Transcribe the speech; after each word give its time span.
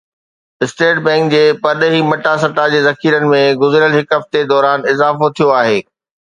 state 0.67 0.97
bank 1.07 1.25
جي 1.33 1.41
پرڏيهي 1.65 1.99
مٽاسٽا 2.07 2.65
جي 2.75 2.79
ذخيرن 2.87 3.27
۾ 3.35 3.43
گذريل 3.65 3.99
هڪ 3.99 4.19
هفتي 4.19 4.43
دوران 4.55 4.89
اضافو 4.95 5.33
ٿيو 5.37 5.55
آهي 5.61 5.79